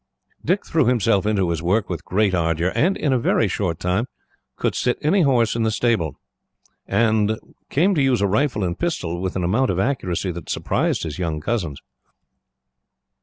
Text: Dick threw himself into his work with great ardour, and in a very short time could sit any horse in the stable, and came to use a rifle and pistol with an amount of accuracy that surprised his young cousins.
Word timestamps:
Dick 0.43 0.65
threw 0.65 0.85
himself 0.87 1.27
into 1.27 1.51
his 1.51 1.61
work 1.61 1.87
with 1.87 2.03
great 2.03 2.33
ardour, 2.33 2.71
and 2.73 2.97
in 2.97 3.13
a 3.13 3.19
very 3.19 3.47
short 3.47 3.79
time 3.79 4.07
could 4.55 4.73
sit 4.73 4.97
any 5.03 5.21
horse 5.21 5.55
in 5.55 5.61
the 5.61 5.69
stable, 5.69 6.15
and 6.87 7.37
came 7.69 7.93
to 7.93 8.01
use 8.01 8.19
a 8.21 8.25
rifle 8.27 8.63
and 8.63 8.79
pistol 8.79 9.21
with 9.21 9.35
an 9.35 9.43
amount 9.43 9.69
of 9.69 9.77
accuracy 9.77 10.31
that 10.31 10.49
surprised 10.49 11.03
his 11.03 11.19
young 11.19 11.39
cousins. 11.39 11.79